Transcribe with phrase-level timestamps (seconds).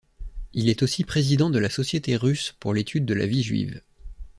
[0.53, 3.83] Il est aussi président de la société russe pour l'étude de la vie juive.